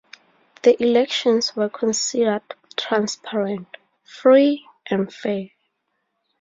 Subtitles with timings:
[0.63, 2.41] The elections were considered
[2.75, 5.49] transparent, free, and fair.